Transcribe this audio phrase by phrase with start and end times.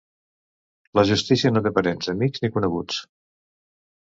[0.99, 2.99] La justícia no té parents, amics ni coneguts.